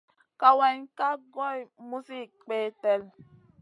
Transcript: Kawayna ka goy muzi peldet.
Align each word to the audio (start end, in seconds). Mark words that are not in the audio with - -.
Kawayna 0.39 0.87
ka 0.97 1.07
goy 1.33 1.59
muzi 1.87 2.19
peldet. 2.47 3.05